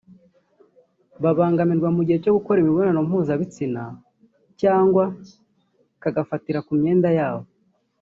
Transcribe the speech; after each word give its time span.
babangamirwa 1.23 1.89
mu 1.95 2.01
gihe 2.07 2.17
cyo 2.23 2.33
gukora 2.37 2.57
imibonano 2.61 2.99
mpuzabitsina 3.07 3.83
cyangwa 4.61 5.03
kagafatira 6.01 6.59
ku 6.65 6.73
myenda 6.79 7.09
yabo 7.19 7.45